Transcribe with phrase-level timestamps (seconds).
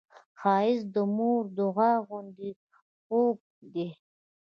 [0.39, 2.49] ښایست د مور د دعا غوندې
[3.05, 3.37] خوږ
[3.73, 3.87] دی